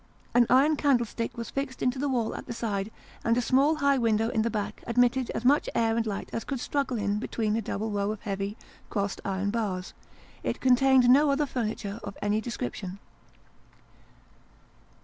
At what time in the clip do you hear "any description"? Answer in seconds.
12.19-12.97